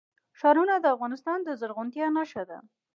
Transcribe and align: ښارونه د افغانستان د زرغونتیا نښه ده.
ښارونه 0.39 0.75
د 0.79 0.85
افغانستان 0.95 1.39
د 1.43 1.49
زرغونتیا 1.59 2.07
نښه 2.17 2.43
ده. 2.49 2.57